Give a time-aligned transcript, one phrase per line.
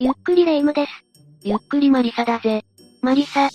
[0.00, 0.92] ゆっくりレ夢ムです。
[1.42, 2.64] ゆっくりマリサだぜ。
[3.02, 3.48] マリサ。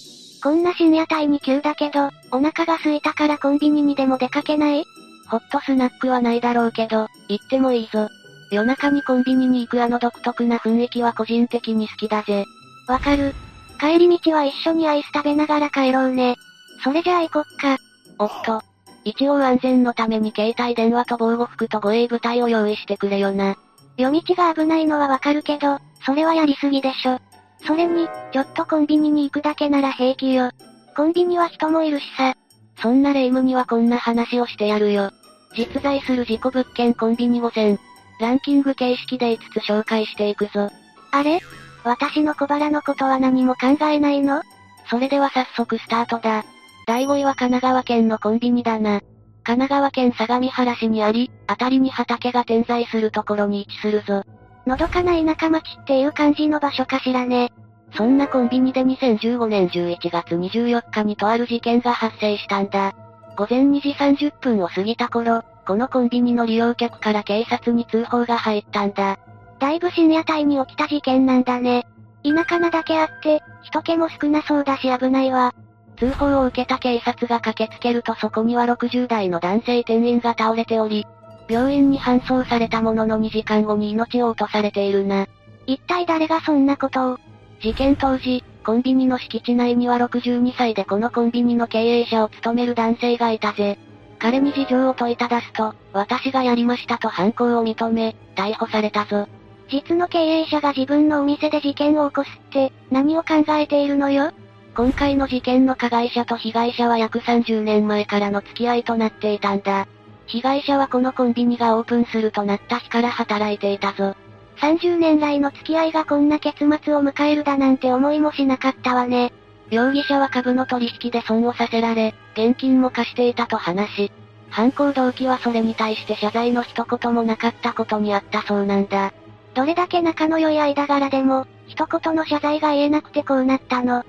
[0.43, 4.83] こんな深夜帯に急だけど、お腹が空いたからコンビニにでも出かけない？
[5.29, 8.09] ホットスナックはないだろうけど、行ってもいいぞ。
[8.52, 12.44] 夜中にコンビニに行くあの独特な雰囲気は個人的に好きだぜ。
[12.89, 13.34] わかる。
[13.80, 16.36] 帰り道は一緒にアイス食べながら帰ろうね。
[16.84, 17.78] それじゃあ行こっか。
[18.20, 18.62] おっと。
[19.05, 23.55] 一応安全のために携帯電話と防護服と護衛部隊を用意してくれよな。
[23.96, 27.20] 夜道が危ないのはわかるけど、それはやりすぎでしょ。
[27.66, 30.52] それに、ちょっとコンビニに行くだけなら平気よ。
[30.96, 32.34] コンビニは人もいるしさ。
[32.81, 35.11] そんなレ夢ムにはこんな話をしてやるよ。
[35.55, 37.80] 実在する事故物件コンビニ5000。
[38.20, 40.70] ランキング形式で5つ紹介していくぞ。
[41.11, 41.39] あれ？
[41.84, 44.41] 私の小腹のことは何も考えないの？
[44.89, 46.44] それでは早速スタートだ。
[46.85, 49.02] 第5位は神奈川県のコンビニだな。
[49.44, 54.23] 神奈川県相模原市にあり、辺りに畑が点在するところに位置するぞ。
[54.66, 57.52] のどかな田舎町っていう感じの場所かしらね。
[57.95, 62.94] そんなコンビニで2015年11月24日にとある事件が発生したんだ。
[63.36, 69.20] 午前2時30分を過ぎた頃、このコンビニの利用客から警察に通報が入ったんだ。
[69.59, 71.86] だいぶ深夜帯に起きた事件なんだね。
[72.23, 75.53] 田舎なだけあって、人気も少なそうだし危ないわ。
[75.98, 81.05] 通報を受けた警察が駆けつけるとそこには60代の男性店員が倒れており、
[81.53, 85.27] 病院に搬送されたものの2時間後に命を落とされているな。
[85.67, 87.19] 一体誰がそんなことを？
[87.61, 93.77] 事件当時、コンビニの敷地内には62歳でこのコンビニの経営者を務める男性がいたぜ。
[94.17, 99.27] 彼に事情を問いただすと、私がやりましたと犯行を認め、逮捕されたぞ。
[99.69, 104.31] 実の経営者が自分のお店で事件を起こすって、何を考えているのよ？
[104.75, 109.87] 今回の事件の加害者と被害者は約30年前からの付き合いとなっていたんだ。
[110.27, 114.16] 被害者はこのコンビニがオープンするとなった日から働いていたぞ。
[114.57, 119.33] 30年来の付き合いがこんな結末を迎えるだなんて思いもしなかったわね。
[119.69, 124.11] 容疑者は株の取引で損をさせられ、現金も貸していたと話し、
[124.49, 129.12] 犯行動機はそれに対して謝罪の一言もなかったことにあったそうなんだ。
[129.56, 134.03] どれだけ仲の良い間柄でも、一言の謝罪が言えなくてこうなったの。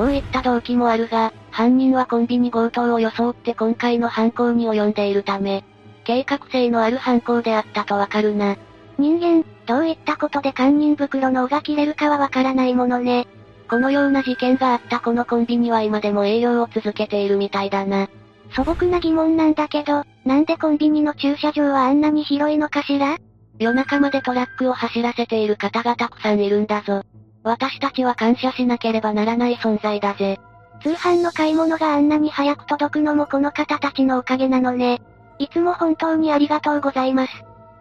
[0.00, 5.62] こういった動機もあるが、犯人はコンビニ強盗を装って今回の犯行に及んでいるため、
[6.04, 8.56] 計画性のある犯行であったとわかるな。
[8.96, 13.28] 人間、どういったことで堪忍袋の尾が切れるかはわからないものね。
[13.68, 18.08] このような事件があったこのコンビニは今でも営業を続けているみたいだな。
[18.56, 23.18] 素朴な疑問なんだけど、なんでコンビニの駐車場はあんなに広いのかしら？
[23.58, 27.02] 夜中までトラックを走らせている方がたくさんいるんだぞ。
[27.42, 30.38] 私たちは感謝しなければならない存在だぜ。
[30.82, 35.00] 通販の買い物があんなに早く届くのもこの方たちのおかげなのね。
[35.38, 37.32] いつも本当にありがとうございます。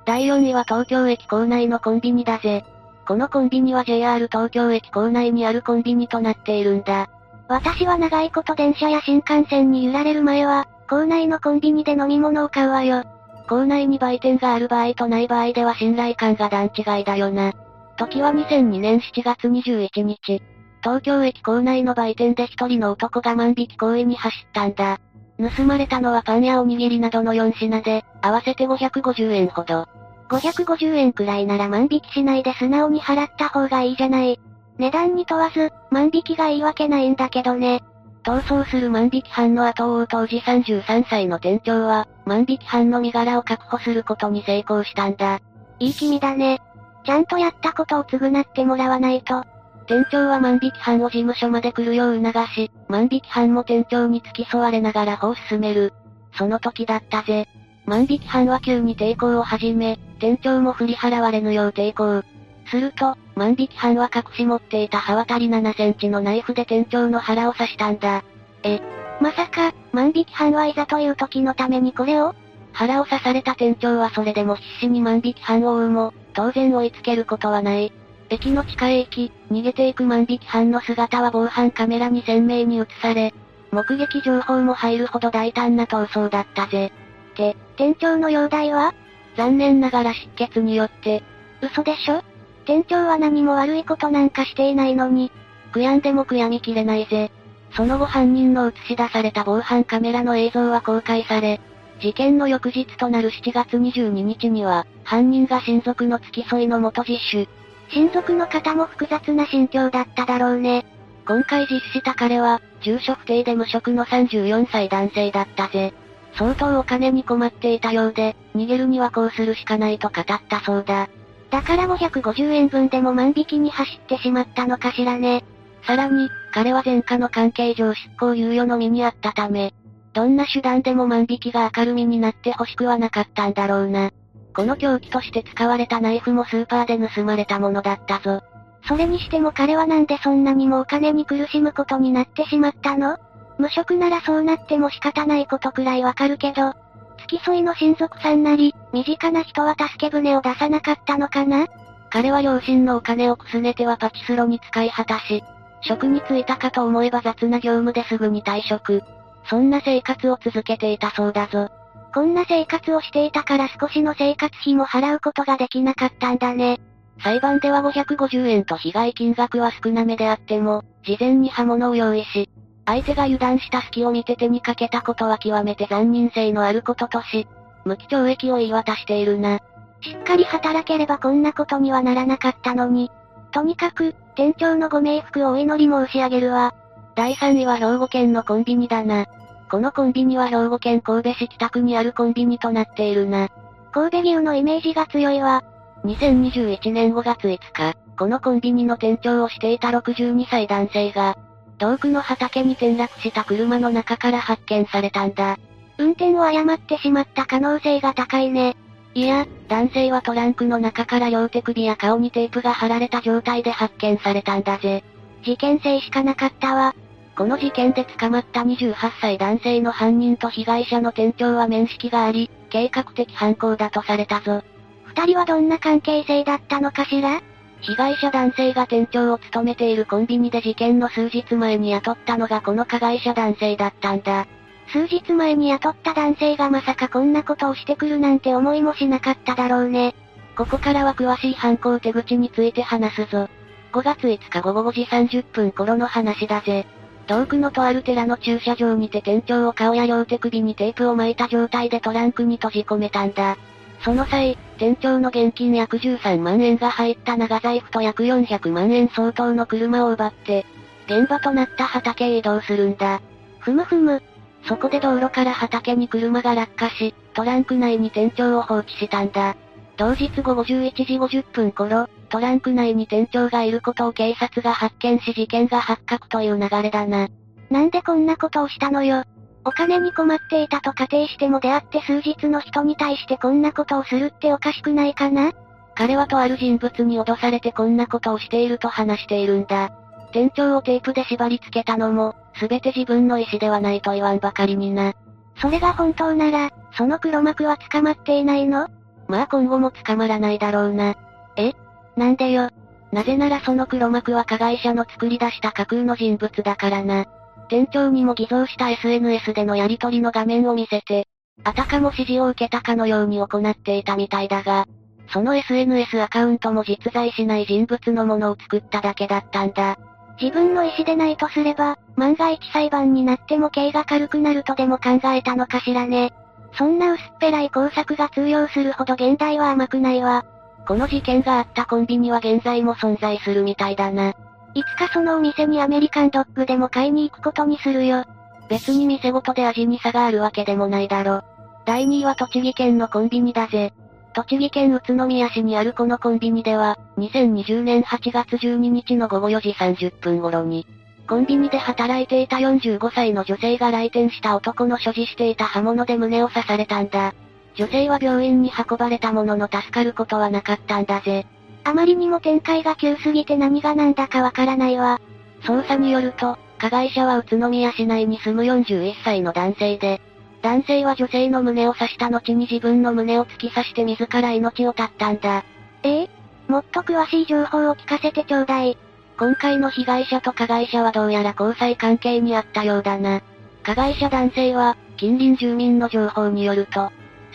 [0.06, 2.66] 第4位は東京駅構内のコンビニだぜ。
[3.06, 7.10] このコンビニは JR 東京駅構内にあるコンビニとなっているんだ。
[7.48, 13.04] 私は長いこと電車や新幹線に揺られる前は、構内のコンビニで飲み物を買うわよ。
[13.48, 17.54] 構内に売店がある場合とない場合では信頼感が段違いだよな。
[18.00, 20.42] 時は2002年7月21日。
[20.82, 25.02] 東京駅構内の売店で一人の男が万引き行為に走ったんだ。
[25.38, 29.86] 盗まれたのはパンやおにぎりなどの4品で、合わせて550円ほど。
[30.30, 34.40] 550円くらいなら万引きしないで素直に払った方がいいじゃない。
[34.78, 37.84] 値段に問わず、万引きがいいわけないんだけどね。
[38.24, 45.42] 逃走する万引き犯の後を追う当時33歳の店長は、万引き犯の身柄を確保することに成功したんだ。
[45.80, 46.62] いい気味だね。
[47.06, 49.44] ちゃんとやったことを償ってもらわないと。
[49.88, 55.94] 店長は万引き犯を事務所まで来るよう促し、万引き犯も店長に付き添われながら歩を進める。
[56.38, 57.48] その時だったぜ。
[57.86, 62.24] 万引き犯は急に抵抗を始め、店長も振り払われぬよう抵抗。
[62.70, 68.24] すると、万引き犯は隠し持っていた刃渡り7センチのナイフで店長の腹を刺したんだ。
[68.62, 68.80] え、
[69.20, 72.36] まさか、万引き犯はいざという時のためにこれを？
[72.74, 77.92] 腹を刺された店長はそれでも必死に万引き犯を追うも、当然追いつけることはない。
[78.30, 83.34] 駅の地下へ行き、逃げていく万引き犯の姿は防犯カメラに鮮明に映され、
[83.72, 86.94] 目撃情報も入るほど大胆な逃走だったぜ。
[87.36, 88.94] で、店長の容体は？
[89.36, 91.24] 残念ながら失血によって。
[91.62, 92.24] 嘘でしょ？
[92.66, 95.34] 店長は何も悪いことなんかしていないのに。
[95.74, 97.32] 悔やんでも悔やみきれないぜ。
[97.76, 101.60] その後犯人の映し出された防犯カメラの映像は公開され、
[102.00, 107.48] 事件の翌日となる7月22日には、犯人が親族の付き添いの元実習。
[107.92, 110.86] 親族の方も複雑な心境だっただろうね。
[111.28, 115.94] 今回実施した彼は、住所不定で無職の34歳男性だったぜ。
[116.36, 121.10] 相当お金に困っていたようで、逃げるにはこうするしかないと語ったそうだ。
[121.50, 125.44] だから550円分でも万引きに走ってしまったのかしらね。
[125.84, 129.74] さらに、彼は前科の関係上執行猶予の身にあったため、
[130.20, 134.12] どんな手段でも万引きが明るみになって欲しくはなかったんだろうな。
[134.54, 138.42] この凶器として使われたナイフもスーパーで盗まれたものだったぞ。
[138.86, 143.18] それにしても彼はなんでそんなにもお金に苦しむことになってしまったの？
[143.58, 146.74] 無職ならそうなっても仕方ないことくらいわかるけど、
[147.20, 151.66] 付き添いの親族さんなり、身近な人は助け舟を出さなかったのかな？
[152.10, 155.46] 彼は両親のお金をくすねてはパチスロに使い果たし、
[155.80, 159.02] 職に就いたかと思えば雑な業務ですぐに退職。
[159.50, 161.70] そんな生活を続けていたそうだぞ。
[162.14, 166.80] こんな生活をしていたから少しの生活費も払うことができなかったんだね。
[167.24, 172.50] 裁判では550円と被害金額は少なめであっても、事前に刃物を用意し、
[172.86, 177.48] 相手が油断した隙を見て手にかけたことは極めて残忍性のあることとし、
[177.86, 179.60] 無期懲役を言い渡しているな。
[180.02, 183.12] しっかり働ければこんなことにはならなかったのに。
[183.52, 186.74] とにかく、店長のご冥福をお祈り申し上げるわ。
[187.16, 189.26] 第3位は兵庫県のコンビニだな。
[189.70, 193.50] このコンビニは兵庫県神戸市北区にあるコンビニとなっているな。
[193.92, 195.64] 神戸牛のイメージが強いわ。
[196.06, 201.38] 2021年5月5日、このコンビニの店長をしていた62歳男性が、
[201.78, 205.58] 遠くの畑に転落した車の中から発見されたんだ。
[205.98, 208.76] 運転を誤ってしまった可能性が高いね。
[209.14, 215.04] いや、男性はトランクの中から両手首や顔にテープが貼られた状態で発見されたんだぜ。
[215.44, 216.96] 事件性しかなかったわ。
[217.40, 224.62] この事件で捕まった28歳男性の犯人と被害者の店長は面識があり、計画的犯行だとされたぞ。
[225.06, 227.42] 二人はどんな関係性だったのかしら？
[227.80, 234.46] 被害者男性が店長を務めているコンビニで事件の数日前に雇ったのがこの加害者男性だったんだ。
[234.92, 240.14] 数日前に雇った男性がまさかこんなことをしてくるなんて思いもしなかっただろうね。
[240.58, 243.48] ここからは詳しい犯行手口について話すぞ。
[243.94, 246.86] 5月5日午後5時30分頃の話だぜ。
[247.30, 253.56] 遠くのとある寺の駐車場にて店長を顔や両手首にテープを巻いた状態でトランクに閉じ込めたんだ。
[254.04, 260.66] その際、店長の現金約13万円が入った長財布と約400万円相当の車を奪って、
[261.06, 263.22] 現場となった畑へ移動するんだ。
[263.60, 264.24] ふむふむ。
[264.64, 269.56] そこで道路から畑に車が落下し、トランク内に店長を放置したんだ。
[269.98, 277.28] 同日午後11時50分頃、トランク内に店長がいることを警察が発見し事件が発覚という流れだな。
[277.70, 279.24] なんでこんなことをしたのよ。
[279.66, 285.52] お金に困っていたと仮定しても出会って数日の人に対してこんなことをするっておかしくないかな
[285.96, 289.92] 彼はとある人物に脅されてこんなことをしていると話しているんだ。
[290.32, 295.14] 店長をテープで縛り付けたのも、すべて自分の意思ではないと言わんばかりにな。
[295.62, 298.88] それが本当なら、その黒幕は捕まっていないの？
[299.28, 301.16] まあ今後も捕まらないだろうな。
[301.58, 301.74] え？
[302.20, 302.70] なんでよ。
[303.12, 307.26] なぜならその黒幕は加害者の作り出した架空の人物だからな。
[307.70, 311.28] 店長にも偽造した SNS でのやり取りの画面を見せて、
[311.64, 314.86] あたかも指示を受けたかのように行っていたみたいだが、
[315.32, 319.98] その SNS アカウントも実在しない人物のものを作っただけだったんだ。
[320.42, 326.34] 自分の意思でないとすれば、万が一裁判になっても刑が軽くなるとでも考えたのかしらね。
[326.74, 330.46] そんな薄っぺらい工作が通用するほど現代は甘くないわ。
[330.90, 334.34] この事件があったコンビニは現在も存在するみたいだな。
[334.74, 338.26] いつかそのお店にアメリカンドッグでも買いに行くことにするよ。
[338.70, 341.44] 別に店ごとで味に差があるわけでもないだろ。
[341.86, 343.94] 第2位は栃木県のコンビニだぜ。
[344.34, 350.88] 栃木県宇都宮市にあるこのコンビニでは、2020年8月12日の午後4時30分頃に、
[351.28, 357.36] コンビニで働いていた45歳の女性が来店した男の所持していた刃物で胸を刺されたんだ。
[357.76, 361.46] 女性は病院に運ばれたものの助かることはなかったんだぜ。
[361.84, 365.22] あまりにも展開が急すぎて何が何だかわからないわ。
[365.64, 370.22] 捜査によると、加害者は宇都宮市内に住む41歳の男性で、
[370.62, 375.64] 男性は女性の胸を刺した後に自分の胸を突き刺して自ら命を絶ったんだ。
[376.04, 376.30] ええ？
[376.68, 378.98] もっと詳しい情報を聞かせてちょうだい。
[379.38, 383.42] 今回の被害者と加害者はどうやら交際関係にあったようだな。
[383.84, 387.12] 加害者男性は、近隣住民の情報によると、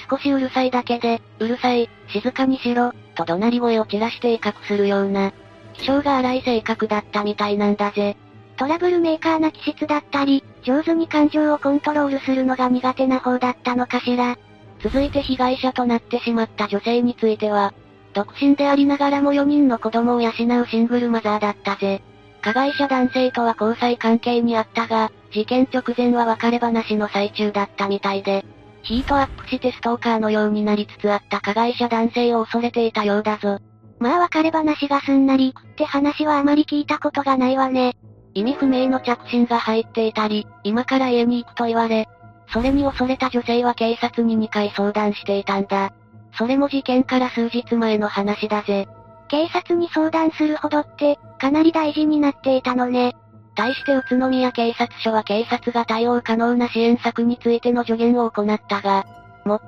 [0.09, 5.33] 少しうるさいだけで、うるさい、静かにしろ、と怒鳴り声を散らして威嚇するような、
[5.75, 8.17] 気性が荒い性格だったみたいなんだぜ。
[8.57, 14.37] トラブルメーカーな気質だったり、上手に感情をコントロールするのが苦手な方だったのかしら。
[14.81, 17.73] 続いて被害者となってしまった女性については、
[18.13, 20.33] 独身でありながらも4人の子供を養う
[20.67, 22.03] シングルマザーだったぜ。
[22.43, 28.45] 加害者男性とは交際関係にあったが、事件直前は別れ話の最中だったみたいで、
[28.85, 33.59] ヒートアップしてストーカーのようになりつつあった加害者男性を恐れていたようだぞ。
[33.99, 37.97] まあ別れ話がすんなり行くって話はあまり聞いたことがないわね。
[38.35, 42.09] 意味不明の着信が入っていたり、今から家に行くと言われ、
[42.53, 45.93] それに恐れた女性は警察に2回相談していたんだ。
[46.37, 48.87] それも事件から数日前の話だぜ。
[49.29, 53.17] 警察に相談するほどって、かなり大事になっていたのね。
[53.55, 59.07] 対して宇都宮警察署は警察が対応可能な支援策についての助言を行ったが、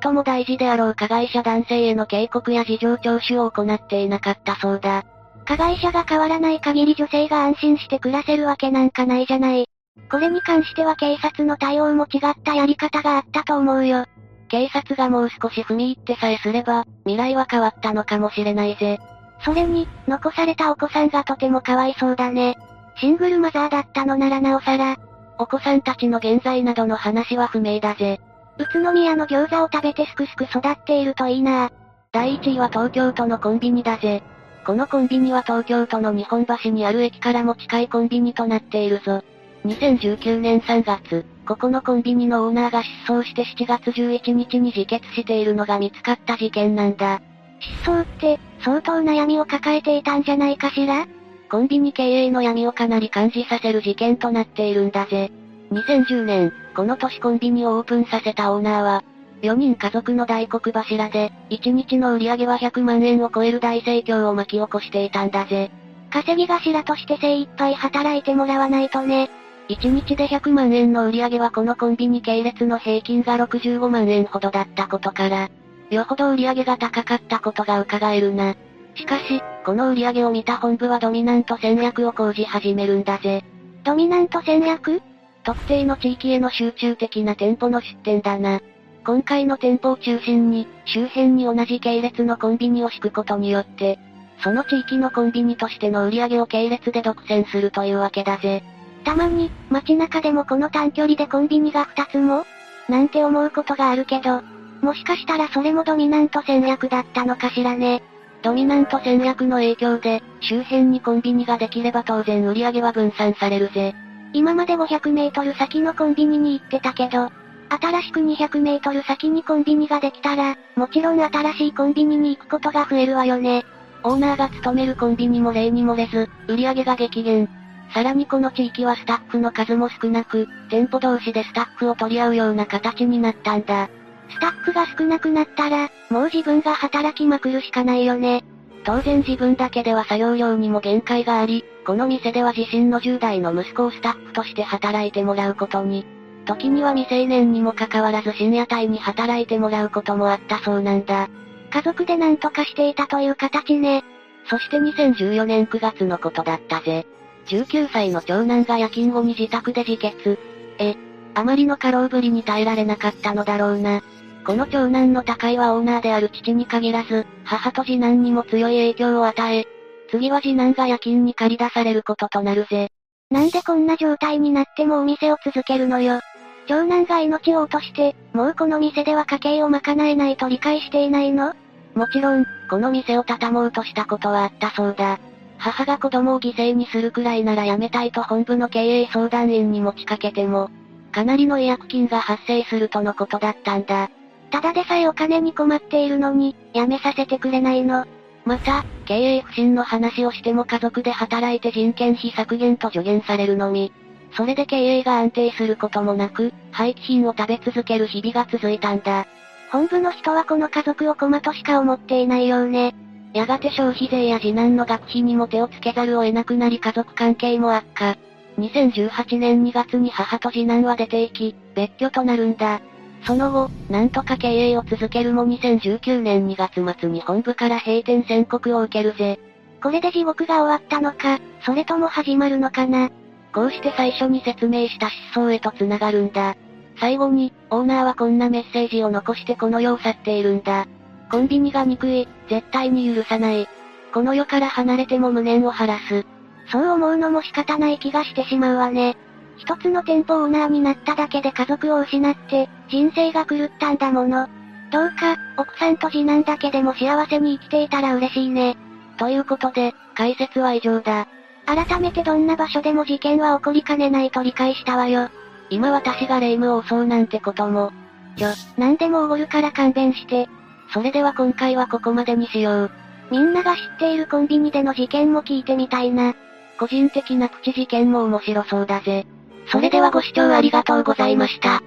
[0.02, 5.04] 最も大事であろう加害者男性への警告や事情聴取を行っていなかったそうだ。
[5.44, 9.68] 加害者が変わらない限り女性が安心して暮らせるわけなんかないじゃない。
[10.10, 14.06] これに関しては警察の対応も違ったやり方があったと思うよ。
[14.48, 18.98] 警察がもう少し踏み入ってさえすれば、未来は変わったのかもしれないぜ。
[19.44, 22.56] それに、残されたお子さんがとてもかわいそうだね。
[22.98, 24.96] シングルマザーだったのならなおさら。
[25.38, 28.20] お子さんたちの現在などの話は不明だぜ。
[28.58, 31.70] 宇都宮の餃子を食べてすくすく育っているといいな
[32.10, 34.22] 第1位は東京都のコンビニだぜ。
[34.64, 39.22] このコンビニは東京都の日本橋にある駅からも近いコンビニとなっているぞ。
[39.66, 47.20] 2019年3月、ここのコンビニのオーナーが失踪して7月11日に自決しているのが見つかった事件なんだ。
[47.60, 51.06] 失踪って、相当悩みを抱えていたんじゃないかしら？
[51.50, 55.30] コンビニ経営の闇をかなり感じさせる事件となっているんだぜ。
[55.70, 59.04] 2010年、この年コンビニをオープンさせたオーナーは、
[59.42, 65.70] 4人家族の大黒柱で、1日の売り上げは100万円を超える大盛況を巻き起こしていたんだぜ。
[66.10, 69.30] 稼ぎ頭として精一杯働いてもらわないとね。
[69.68, 75.50] 1日で100万円の売り上げはこのコンビニ系列の平均が65万円ほどだったことから、
[75.90, 78.54] よほど売り上げが高かったことが伺えるな。
[78.94, 83.42] しかし、この売り上げを見た本部はドミナント戦略を講じ始めるんだぜ。
[83.82, 85.02] ドミナント戦略？
[85.42, 88.60] 特定の地域への集中的な店舗の出店だな。
[89.04, 93.98] 今回の店舗を中心に、周辺に同じ系列のコンビニを敷くことによって、
[94.40, 98.62] その地域のコンビニとしての売り上げを系列で独占するというわけだぜ。
[99.02, 102.44] たまに、街中でもこの短距離でコンビニが2つも？
[102.88, 104.42] なんて思うことがあるけど、
[104.80, 108.04] もしかしたらそれもドミナント戦略だったのかしらね。
[108.46, 113.92] ドミナント戦略の影響で、周辺にコンビニができれば当然売り上げは分散されるぜ。
[114.32, 117.28] 今まで500メートル先のコンビニに行ってたけど、
[117.68, 123.64] 新しく200メートル先にコンビニができたら、もちろん新しいコンビニに行くことが増えるわよね。
[124.04, 127.48] オーナーが勤めるコンビニも例に漏れず、売り上げが激減。
[127.92, 133.90] さらにこの地域はスタッフの数も少なく、店舗同士でスタッフを取り合うような形になったんだ。
[134.28, 138.44] スタッフが少なくなったら、もう自分が働きまくるしかないよね。
[138.84, 146.06] 当然自分だけでは作業量にも限界があり、この店では自身の10代の息子をスタッフとして働いてもらうことに。
[146.46, 151.28] 時には未成年にもかかわらず深夜帯に働いてもらうこともあったそうなんだ。
[151.70, 154.04] 家族で何とかしていたという形ね。
[154.48, 157.06] そして2014年9月のことだったぜ。
[157.46, 160.38] 19歳の長男が夜勤後に自宅で自決。
[160.78, 160.94] え、
[161.34, 164.02] あまりの過労ぶりに耐えられなかったのだろうな。
[164.46, 169.64] この長男の高いはオーナーである父に限らず、母と次男にも強い影響を与え、
[170.08, 172.92] 次は次男が夜勤に借り出されることとなるぜ。
[173.28, 176.20] なんでこんな状態になってもお店を続けるのよ。
[176.68, 181.52] 長男が命を落として、もうこの店では家計を賄えないと理解していないの？
[181.94, 185.18] もちろん、この店を畳もうとしたことはあったそうだ。
[185.58, 190.70] 母が子供を犠牲にするくらいなら辞めたいと本部の経営相談員に持ちかけても、
[191.10, 194.08] かなりの違約金が発生するとのことだったんだ。
[194.50, 198.06] ただでさえお金に困っているのに、辞めさせてくれないの。
[198.44, 203.92] また、経営不振の話をしても家族で働いて人件費削減と助言されるのみ。
[204.36, 209.26] それで経営が安定することもなく、廃棄品を食べ続ける日々が続いたんだ。
[209.70, 212.94] 本部の人はこの家族を駒としか思っていないようね。
[213.32, 218.16] やがて消費税や次男の学費にも手をつけざるを得なくなり家族関係も悪化。
[218.58, 222.80] 2018年2月に母と次男は出て行き、別居となるんだ。
[223.26, 229.40] その後、なんとか経営を続けるも2019年2月末に本部から閉店宣告を受けるぜ。
[229.82, 233.10] これで地獄が終わったのか、それとも始まるのかな。
[233.52, 236.56] こうして最初に説明した失踪へと繋がるんだ。
[237.00, 240.86] 最後に、オーナーはこんなメッセージを残してこの世を去っているんだ。
[241.30, 243.66] コンビニが憎い、絶対に許さない。
[244.14, 246.24] この世から離れても無念を晴らす。
[246.70, 249.16] そう思うのも仕方ない気がしてしまうわね。
[249.56, 254.48] 一つの店舗オーナーになっただけで家族を失って、人生が狂ったんだもの。
[254.90, 258.76] どうか、奥さんと次男だけでも幸せに生きていたら嬉しいね。
[259.18, 261.26] ということで、解説は以上だ。
[261.66, 265.30] 改めてどんな場所でも事件は起こりかねないと理解したわよ。
[265.68, 267.92] 今私が霊夢を襲うなんてことも。
[268.36, 270.48] ちょ、なんでもおごるから勘弁して。
[270.92, 272.90] それでは今回はここまでにしよう。
[273.30, 276.34] みんなが知っているコンビニでの事件も聞いてみたいな。
[276.78, 279.26] 個人的な口事件も面白そうだぜ。
[279.70, 281.82] それではご視聴ありがとうございました。